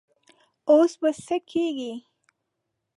[0.69, 1.93] اوس به څه کيږي؟